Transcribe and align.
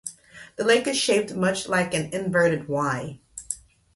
The 0.55 0.63
lake 0.63 0.87
is 0.87 0.97
shaped 0.97 1.35
much 1.35 1.67
like 1.67 1.93
an 1.93 2.11
inverted 2.11 2.61
letter 2.61 2.71
"Y". 3.19 3.19